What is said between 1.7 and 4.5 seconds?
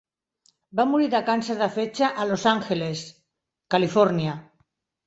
fetge a Los Angeles, Califòrnia.